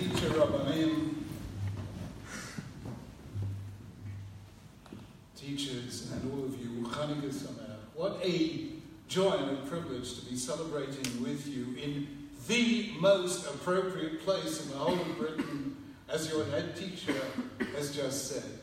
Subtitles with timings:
[0.00, 1.14] teacher Rabbanim,
[5.36, 6.70] teachers, and all of you.
[7.94, 8.68] What a
[9.08, 12.08] joy and a privilege to be celebrating with you in
[12.48, 15.76] the most appropriate place in the whole of Britain,
[16.08, 17.20] as your head teacher
[17.76, 18.58] has just said.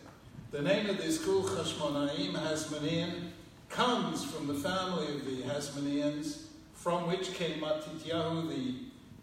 [0.49, 3.29] The name of this school, Chashmonaim Hasmonean,
[3.69, 8.73] comes from the family of the Hasmoneans, from which came Matityahu, the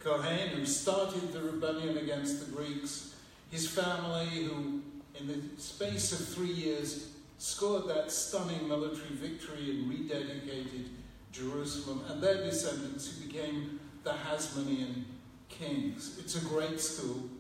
[0.04, 3.14] Kohen, who started the rebellion against the Greeks.
[3.50, 4.82] His family, who
[5.18, 7.08] in the space of three years
[7.38, 10.88] scored that stunning military victory and rededicated
[11.32, 15.04] Jerusalem, and their descendants who became the Hasmonean
[15.48, 16.18] kings.
[16.18, 17.30] It's a great school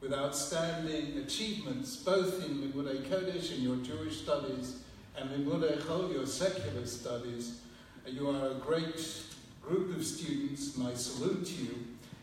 [0.00, 4.80] with outstanding achievements, both in Limudei Kodesh, in your Jewish studies,
[5.16, 7.60] and Limudei Chol, your secular studies.
[8.06, 9.22] You are a great
[9.62, 11.74] group of students, and I salute you,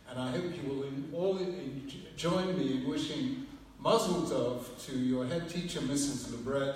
[0.10, 3.46] and I hope you will in, all in, join me in wishing
[3.82, 6.30] Mazel Tov to your head teacher, Mrs.
[6.30, 6.76] Lebret,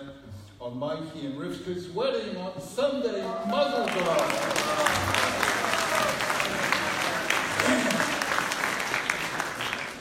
[0.59, 3.21] on Mikey and Rivka's wedding on Sunday.
[3.47, 5.19] Mazel Tov!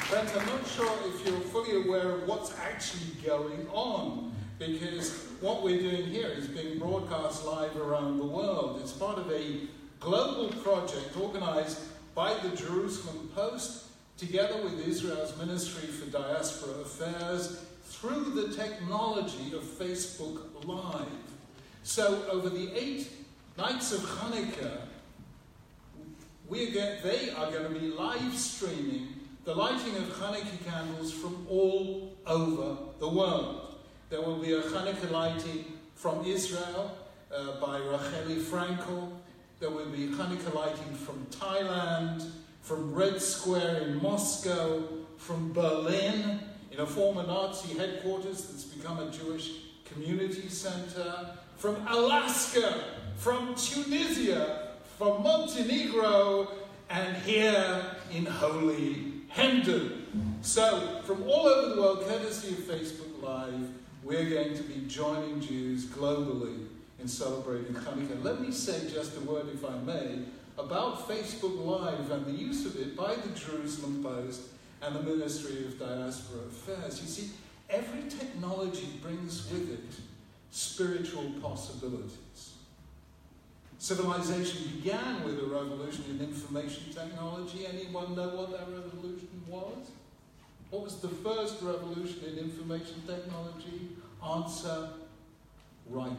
[0.08, 5.62] Friends, I'm not sure if you're fully aware of what's actually going on because what
[5.62, 8.80] we're doing here is being broadcast live around the world.
[8.82, 9.60] It's part of a
[10.00, 11.80] global project organized
[12.14, 13.84] by the Jerusalem Post
[14.16, 21.06] together with Israel's Ministry for Diaspora Affairs through the technology of Facebook Live.
[21.84, 23.08] So, over the eight
[23.56, 24.80] nights of Hanukkah,
[26.48, 31.46] we get, they are going to be live streaming the lighting of Hanukkah candles from
[31.48, 33.76] all over the world.
[34.10, 36.94] There will be a Hanukkah lighting from Israel
[37.34, 39.10] uh, by Racheli Frankel.
[39.60, 42.30] There will be Hanukkah lighting from Thailand,
[42.62, 44.84] from Red Square in Moscow,
[45.16, 46.38] from Berlin,
[46.70, 49.50] in a former Nazi headquarters that's become a Jewish
[49.84, 52.84] community center, from Alaska,
[53.16, 56.52] from Tunisia, from Montenegro,
[56.88, 60.38] and here in holy Hendon.
[60.40, 63.70] So, from all over the world, courtesy of Facebook Live,
[64.04, 66.68] we're going to be joining Jews globally
[67.00, 68.22] in celebrating Hanukkah.
[68.22, 70.20] Let me say just a word, if I may,
[70.58, 74.42] about Facebook Live and the use of it by the Jerusalem Post
[74.82, 77.00] and the Ministry of Diaspora Affairs.
[77.00, 77.30] You see,
[77.70, 80.00] every technology brings with it
[80.50, 82.54] spiritual possibilities.
[83.78, 87.64] Civilization began with a revolution in information technology.
[87.64, 89.90] Anyone know what that revolution was?
[90.70, 93.90] What was the first revolution in information technology?
[94.22, 94.88] Answer
[95.88, 96.18] writing.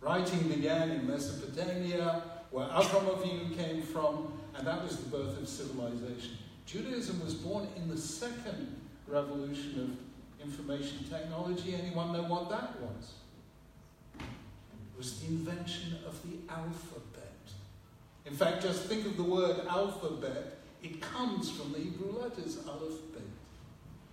[0.00, 5.48] Writing began in Mesopotamia, where Avram Avinu came from, and that was the birth of
[5.48, 6.38] civilization.
[6.66, 8.76] Judaism was born in the second
[9.06, 9.98] revolution
[10.40, 11.74] of information technology.
[11.74, 13.14] Anyone know what that was?
[14.20, 17.32] It was the invention of the alphabet.
[18.26, 20.58] In fact, just think of the word alphabet.
[20.82, 23.22] It comes from the Hebrew letters aleph bet.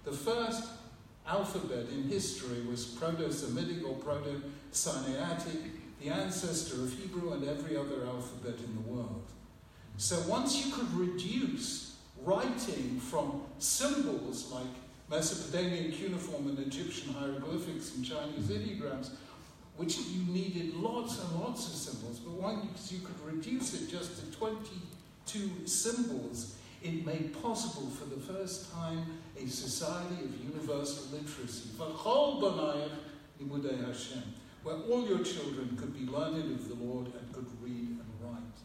[0.03, 0.63] The first
[1.27, 5.71] alphabet in history was Proto-Semitic or Proto-Sinaitic,
[6.01, 9.23] the ancestor of Hebrew and every other alphabet in the world.
[9.97, 14.67] So once you could reduce writing from symbols like
[15.09, 19.11] Mesopotamian cuneiform and Egyptian hieroglyphics and Chinese ideograms
[19.77, 24.19] which you needed lots and lots of symbols, but once you could reduce it just
[24.19, 29.05] to 22 symbols, it made possible for the first time
[29.41, 31.89] a society of universal literacy, where
[34.77, 38.57] all your children could be learned of the Lord and could read and write.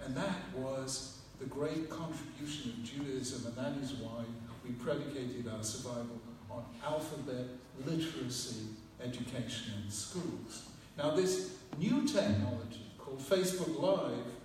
[0.00, 4.24] And that was the great contribution of Judaism, and that is why
[4.64, 6.20] we predicated our survival
[6.50, 7.46] on alphabet
[7.84, 8.68] literacy
[9.02, 10.68] education in schools.
[10.96, 14.35] Now, this new technology called Facebook Live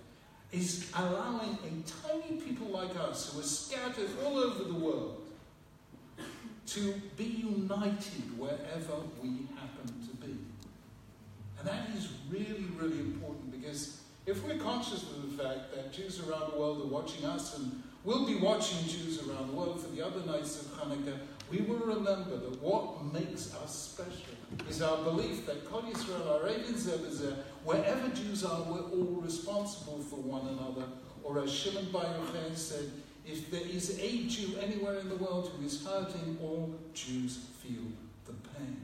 [0.52, 5.22] is allowing a tiny people like us who are scattered all over the world
[6.66, 10.36] to be united wherever we happen to be.
[11.58, 16.20] And that is really, really important because if we're conscious of the fact that Jews
[16.20, 19.90] around the world are watching us and we'll be watching Jews around the world for
[19.90, 21.18] the other nights of Hanukkah,
[21.50, 24.34] we will remember that what makes us special
[24.68, 29.98] is our belief that Kol Yisrael Arevin Zeh BaZeh, wherever Jews are, we're all responsible
[29.98, 30.86] for one another.
[31.22, 32.90] Or as Shimon Bar Yochai said,
[33.26, 37.84] if there is a Jew anywhere in the world who is hurting, all Jews feel
[38.26, 38.80] the pain.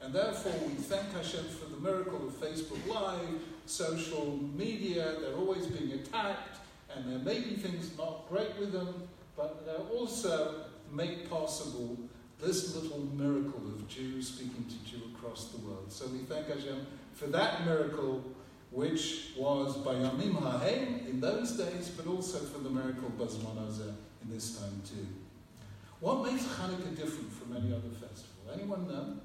[0.00, 5.66] And therefore, we thank Hashem for the miracle of Facebook Live, social media, they're always
[5.66, 6.58] being attacked,
[6.94, 11.98] and there may be things not great with them, but they also make possible
[12.40, 15.90] this little miracle of Jews speaking to Jew across the world.
[15.90, 18.22] So we thank Hashem for that miracle,
[18.70, 23.68] which was by Yamim Ha'em in those days, but also for the miracle Bazman
[24.22, 25.06] in this time too.
[26.00, 28.52] What makes Hanukkah different from any other festival?
[28.52, 29.16] Anyone know?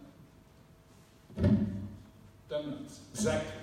[2.50, 2.90] Don't.
[3.14, 3.62] Exactly.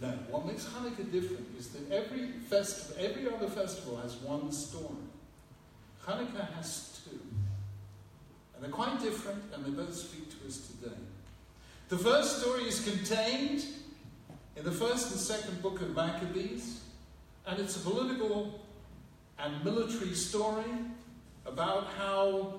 [0.00, 0.08] No.
[0.30, 5.06] What makes Hanukkah different is that every festival, every other festival has one story.
[6.04, 7.18] Hanukkah has two.
[8.54, 10.96] And they're quite different, and they both speak to us today.
[11.88, 13.64] The first story is contained
[14.56, 16.80] in the first and second book of Maccabees,
[17.46, 18.60] and it's a political
[19.38, 20.64] and military story
[21.46, 22.54] about how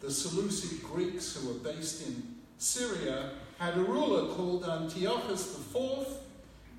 [0.00, 2.22] the Seleucid Greeks who were based in
[2.56, 6.06] Syria had a ruler called Antiochus IV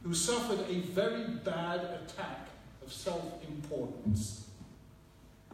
[0.03, 2.47] who suffered a very bad attack
[2.83, 4.47] of self importance.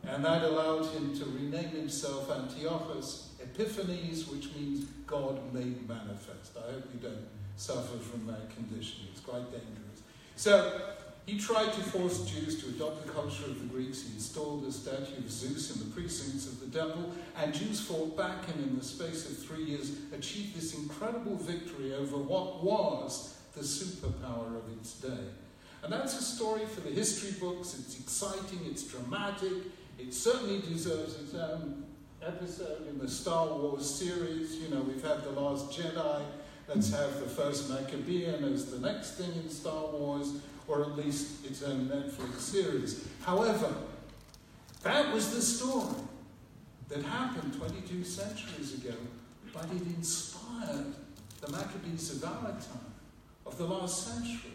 [0.07, 6.57] And that allowed him to rename himself Antiochus Epiphanes, which means God made manifest.
[6.57, 10.01] I hope you don't suffer from that condition, it's quite dangerous.
[10.35, 10.81] So,
[11.25, 14.03] he tried to force Jews to adopt the culture of the Greeks.
[14.03, 18.15] He installed a statue of Zeus in the precincts of the temple, and Jews fought
[18.15, 23.35] back and, in the space of three years, achieved this incredible victory over what was
[23.53, 25.27] the superpower of its day.
[25.83, 27.77] And that's a story for the history books.
[27.77, 29.51] It's exciting, it's dramatic,
[29.99, 31.83] it certainly deserves its own
[32.25, 34.55] episode in the Star Wars series.
[34.55, 36.23] You know, we've had The Last Jedi.
[36.67, 40.33] Let's have the first Maccabean as the next thing in Star Wars
[40.67, 43.07] or at least its own Netflix series.
[43.21, 43.73] However,
[44.83, 45.95] that was the story
[46.89, 48.95] that happened 22 centuries ago,
[49.53, 50.93] but it inspired
[51.39, 52.93] the Maccabees of our time,
[53.45, 54.51] of the last century,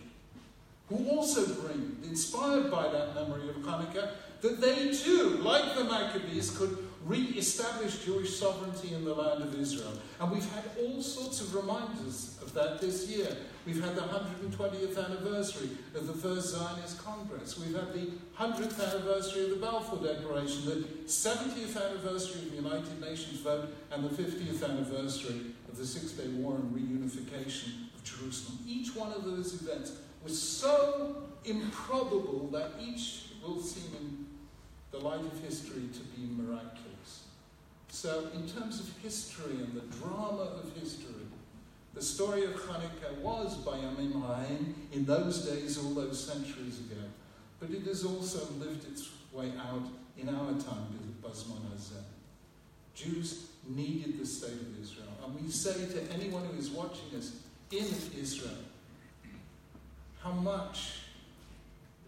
[0.88, 4.10] who also dreamed, inspired by that memory of Hanukkah,
[4.42, 9.92] that they too, like the Maccabees, could re-establish Jewish sovereignty in the land of Israel.
[10.20, 13.36] And we've had all sorts of reminders of that this year.
[13.66, 17.58] We've had the 120th anniversary of the First Zionist Congress.
[17.58, 23.00] We've had the 100th anniversary of the Balfour Declaration, the 70th anniversary of the United
[23.00, 28.58] Nations vote, and the 50th anniversary of the Six Day War and reunification of Jerusalem.
[28.66, 34.26] Each one of those events was so improbable that each will seem in
[34.92, 36.91] the light of history to be miraculous.
[37.92, 41.26] So, in terms of history and the drama of history,
[41.92, 47.02] the story of Hanukkah was by Yamim Ha'em in those days, all those centuries ago,
[47.60, 49.86] but it has also lived its way out
[50.16, 52.02] in our time with Bazman Hazeh.
[52.94, 55.12] Jews needed the state of Israel.
[55.22, 57.36] And we say to anyone who is watching us
[57.70, 57.84] in
[58.18, 58.56] Israel,
[60.22, 61.00] how much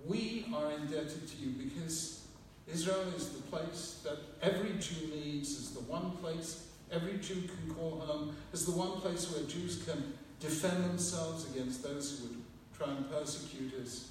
[0.06, 2.23] we are indebted to you because
[2.72, 7.74] Israel is the place that every Jew needs, is the one place every Jew can
[7.74, 12.42] call home, is the one place where Jews can defend themselves against those who would
[12.76, 14.10] try and persecute us.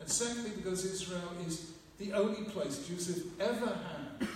[0.00, 4.28] And secondly, because Israel is the only place Jews have ever had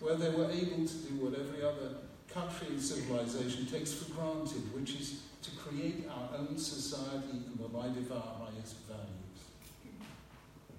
[0.00, 1.96] where they were able to do what every other
[2.28, 7.76] country and civilization takes for granted, which is to create our own society in the
[7.76, 9.40] light of our highest values.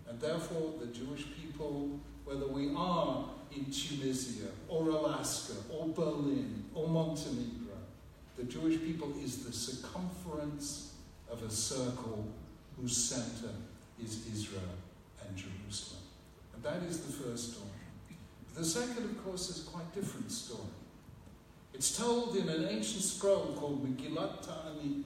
[0.08, 6.88] And therefore, the Jewish people, whether we are in Tunisia or Alaska or Berlin or
[6.88, 7.77] Montenegro,
[8.38, 10.96] the Jewish people is the circumference
[11.32, 12.27] of a circle
[12.79, 13.53] whose center
[14.03, 14.62] is Israel
[15.25, 16.01] and Jerusalem.
[16.53, 17.70] And that is the first story.
[18.55, 20.62] The second, of course, is a quite different story.
[21.74, 25.03] It's told in an ancient scroll called Megillat Ta'anit,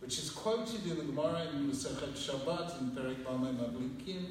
[0.00, 4.26] which is quoted in the Gemara in Masechet Shabbat in Perek Bamei Madlikin.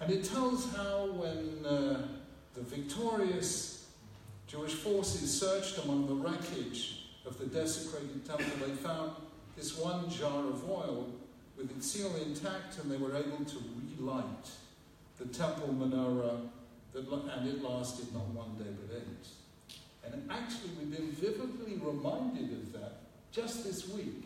[0.00, 2.06] And it tells how when uh,
[2.54, 3.86] the victorious
[4.46, 9.12] Jewish forces searched among the wreckage of the desecrated temple, they found
[9.56, 11.08] this one jar of oil
[11.56, 13.56] with its seal intact, and they were able to
[13.98, 14.50] relight
[15.18, 16.40] the temple menorah,
[16.94, 20.12] that, and it lasted not one day but eight.
[20.12, 24.24] And actually, we've been vividly reminded of that just this week.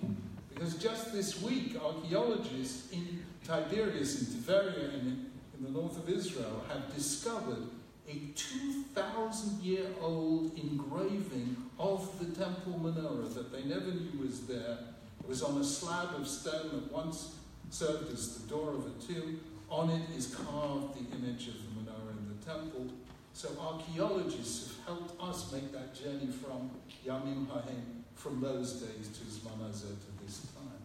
[0.54, 5.26] Because just this week, archaeologists in Tiberias, and Tiberia, in,
[5.64, 7.66] the north of Israel, have discovered
[8.08, 14.78] a 2,000 year old engraving of the temple menorah that they never knew was there.
[15.20, 17.34] It was on a slab of stone that once
[17.70, 19.40] served as the door of a tomb.
[19.70, 22.86] On it is carved the image of the menorah in the temple.
[23.32, 26.70] So archaeologists have helped us make that journey from
[27.04, 30.82] Yamim Ha'em, from those days to Zman Hazeh to this time.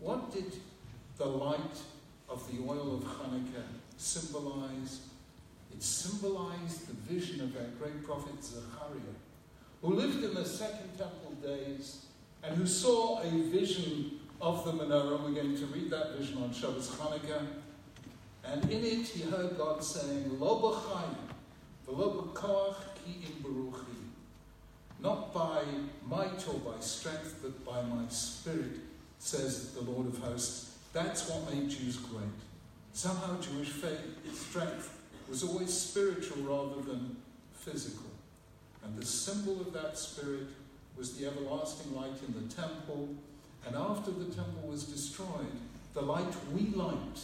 [0.00, 0.52] What did
[1.16, 1.78] the light
[2.28, 3.64] of the oil of Hanukkah
[3.96, 5.00] symbolize?
[5.72, 9.14] It symbolized the vision of that great prophet Zechariah,
[9.82, 12.06] who lived in the Second Temple days
[12.42, 15.22] and who saw a vision of the menorah.
[15.22, 17.46] We're going to read that vision on Shabbos Hanukkah.
[18.44, 20.60] And in it, he heard God saying, Lo
[21.86, 23.74] v'lo ki im.
[25.00, 25.62] Not by
[26.06, 28.80] might or by strength, but by my spirit,
[29.18, 30.73] says the Lord of hosts.
[30.94, 32.22] That's what made Jews great.
[32.92, 34.96] Somehow Jewish faith, its strength,
[35.28, 37.16] was always spiritual rather than
[37.52, 38.06] physical.
[38.84, 40.46] And the symbol of that spirit
[40.96, 43.08] was the everlasting light in the temple.
[43.66, 45.50] And after the temple was destroyed,
[45.94, 47.18] the light we light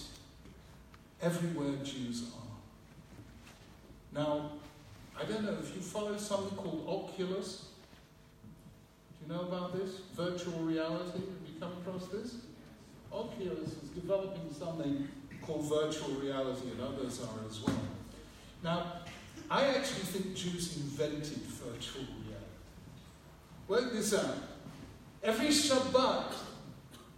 [1.23, 4.21] everywhere Jews are.
[4.21, 4.51] Now,
[5.17, 7.67] I don't know if you follow something called Oculus.
[9.21, 10.01] Do you know about this?
[10.17, 11.21] Virtual reality.
[11.21, 12.35] Have you come across this?
[13.13, 15.09] Oculus is developing something
[15.43, 17.77] called virtual reality, and others are as well.
[18.63, 18.93] Now,
[19.51, 22.47] I actually think Jews invented virtual reality.
[23.67, 24.37] Work this out.
[25.23, 26.35] Every Shabbat,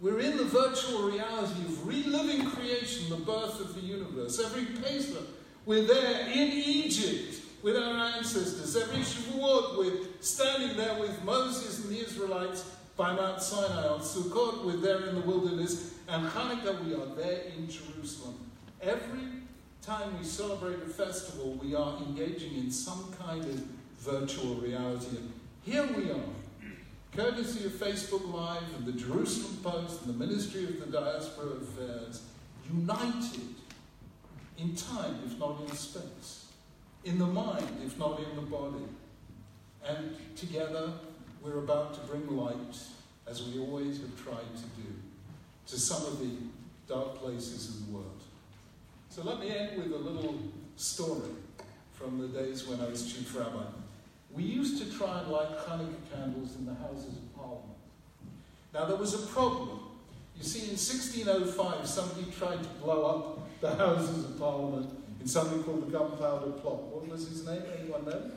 [0.01, 4.39] we're in the virtual reality of reliving creation, the birth of the universe.
[4.43, 5.23] Every Pesach,
[5.65, 8.75] we're there in Egypt with our ancestors.
[8.75, 13.87] Every Shavuot, we're standing there with Moses and the Israelites by Mount Sinai.
[13.87, 15.93] On Sukkot, we're there in the wilderness.
[16.07, 18.35] And Hanukkah, we are there in Jerusalem.
[18.81, 19.27] Every
[19.81, 23.63] time we celebrate a festival, we are engaging in some kind of
[23.99, 25.17] virtual reality.
[25.17, 25.33] And
[25.63, 26.19] here we are
[27.15, 32.23] courtesy of Facebook Live and the Jerusalem Post and the Ministry of the Diaspora Affairs,
[32.73, 33.55] united
[34.57, 36.47] in time, if not in space,
[37.03, 38.85] in the mind, if not in the body.
[39.87, 40.91] And together,
[41.43, 42.77] we're about to bring light,
[43.27, 44.87] as we always have tried to do,
[45.67, 46.31] to some of the
[46.87, 48.21] dark places in the world.
[49.09, 50.39] So let me end with a little
[50.77, 51.31] story
[51.91, 53.63] from the days when I was chief rabbi.
[54.31, 57.77] We used to try and light Hanukkah candles in the Houses of Parliament.
[58.73, 59.79] Now, there was a problem.
[60.35, 64.89] You see, in 1605, somebody tried to blow up the Houses of Parliament
[65.21, 66.81] in something called the Gunpowder Plot.
[66.83, 67.61] What was his name?
[67.79, 68.31] Anyone know?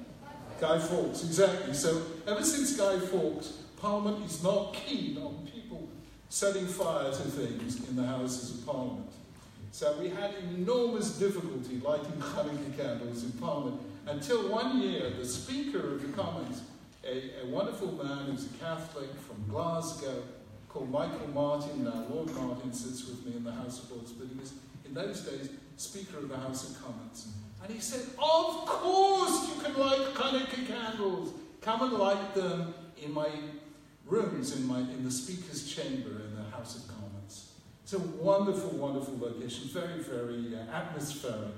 [0.61, 1.75] Guy Fawkes, exactly.
[1.75, 5.89] So, ever since Guy Fawkes, Parliament is not keen on people
[6.29, 9.11] setting fire to things in the Houses of Parliament.
[9.71, 15.95] So we had enormous difficulty lighting Hanukkah candles in Parliament until one year, the Speaker
[15.95, 16.63] of the Commons,
[17.05, 20.23] a, a wonderful man who's a Catholic from Glasgow,
[20.69, 24.29] called Michael Martin, now Lord Martin sits with me in the House of Lords, but
[24.29, 27.29] he was, in those days, Speaker of the House of Commons.
[27.67, 31.35] And he said, Of course you can light Hanukkah candles.
[31.61, 33.29] Come and light them in my
[34.07, 37.51] rooms, in, my, in the Speaker's chamber in the House of Commons.
[37.83, 41.55] It's a wonderful, wonderful location, very, very uh, atmospheric.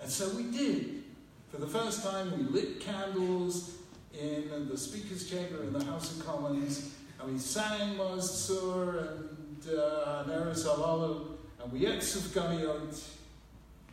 [0.00, 1.02] And so we did.
[1.50, 3.76] For the first time, we lit candles
[4.18, 9.78] in the Speaker's Chamber in the House of Commons, and we sang Maoz Tzur and
[9.78, 13.18] uh, Neres Halalu, and we ate Sufganiyot,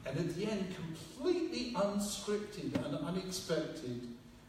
[0.07, 4.07] and at the end, completely unscripted and unexpected,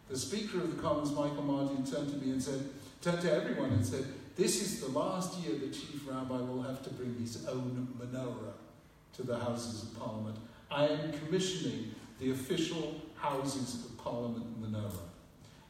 [0.08, 2.60] the Speaker of the Commons, Michael Martin, turned to me and said,
[3.02, 4.04] turned to everyone and said,
[4.36, 8.52] this is the last year the Chief Rabbi will have to bring his own menorah
[9.16, 10.36] to the Houses of Parliament.
[10.70, 14.92] I am commissioning the official houses of Parliament menorah.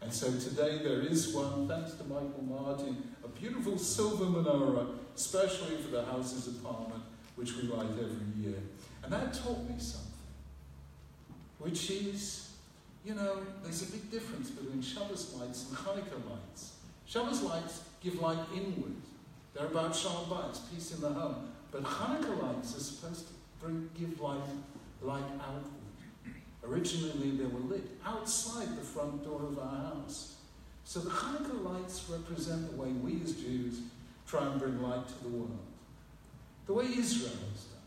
[0.02, 5.76] And so today there is one, thanks to Michael Martin, a beautiful silver menorah, especially
[5.76, 7.02] for the Houses of Parliament,
[7.36, 8.58] which we light every year.
[9.08, 10.12] And that taught me something,
[11.60, 12.50] which is,
[13.06, 16.74] you know, there's a big difference between Shabbos lights and Hanukkah lights.
[17.06, 18.96] Shabbos lights give light inward.
[19.54, 20.28] They're about shalom
[20.70, 21.48] peace in the home.
[21.72, 24.42] But Hanukkah lights are supposed to bring, give light,
[25.00, 26.34] light outward.
[26.62, 30.34] Originally, they were lit outside the front door of our house.
[30.84, 33.80] So the Hanukkah lights represent the way we as Jews
[34.26, 35.58] try and bring light to the world.
[36.66, 37.77] The way Israel has done.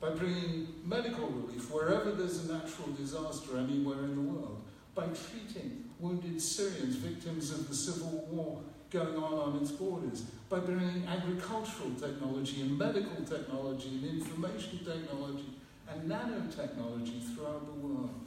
[0.00, 4.62] By bringing medical relief wherever there's a natural disaster anywhere in the world.
[4.94, 10.22] By treating wounded Syrians, victims of the civil war going on on its borders.
[10.48, 15.50] By bringing agricultural technology and medical technology and information technology
[15.88, 18.26] and nanotechnology throughout the world.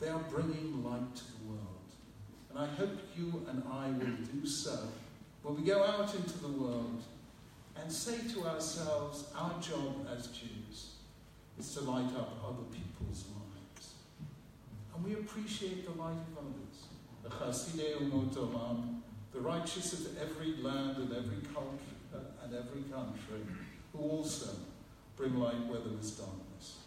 [0.00, 1.60] They are bringing light to the world.
[2.50, 4.78] And I hope you and I will do so
[5.42, 7.02] when we go out into the world
[7.80, 10.92] and say to ourselves, our job as Jews
[11.58, 13.94] is to light up other people's lives.
[14.94, 16.86] And we appreciate the light of others.
[17.22, 19.00] The Chasidei Umot Olam,
[19.32, 23.40] the righteous of every land and every culture uh, and every country,
[23.92, 24.50] who also
[25.16, 26.78] bring light where there is darkness.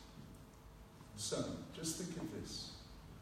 [1.16, 1.44] So,
[1.76, 2.72] just think of this.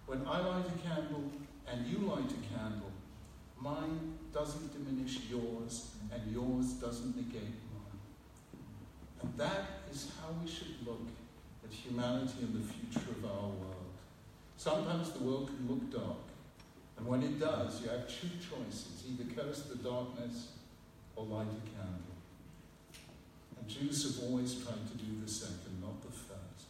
[0.06, 1.32] When I light a candle
[1.68, 2.92] and you light a candle,
[3.60, 8.00] mine doesn't diminish yours and yours doesn't negate mine.
[9.22, 11.08] And that is how we should look
[11.64, 13.76] at humanity and the future of our world.
[14.58, 16.18] Sometimes the world can look dark,
[16.98, 20.50] and when it does, you have two choices either curse the darkness
[21.16, 22.16] or light a candle.
[23.60, 26.68] And Jews have always tried to do the second, not the first.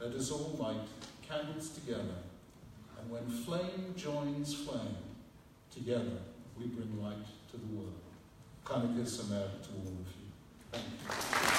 [0.00, 0.88] Let us all light
[1.28, 2.22] candles together,
[2.98, 4.96] and when flame joins flame,
[5.72, 6.18] together
[6.58, 7.94] we bring light to the world.
[9.04, 10.28] Sameach to all of you.
[10.70, 11.51] Thank you.